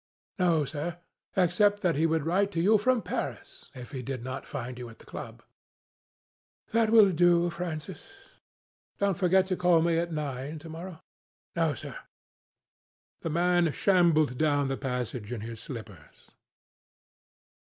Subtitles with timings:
[0.39, 0.97] "No, sir,
[1.35, 4.89] except that he would write to you from Paris, if he did not find you
[4.89, 5.43] at the club."
[6.71, 8.11] "That will do, Francis.
[8.97, 11.01] Don't forget to call me at nine to morrow."
[11.55, 11.95] "No, sir."
[13.21, 16.31] The man shambled down the passage in his slippers.